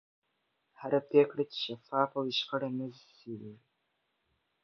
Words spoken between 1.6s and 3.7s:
شفافه وي، شخړه نه زېږي.